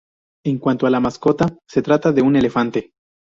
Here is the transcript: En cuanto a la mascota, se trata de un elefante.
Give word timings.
En 0.43 0.57
cuanto 0.57 0.87
a 0.87 0.89
la 0.89 0.99
mascota, 0.99 1.45
se 1.67 1.83
trata 1.83 2.11
de 2.11 2.23
un 2.23 2.35
elefante. 2.35 2.93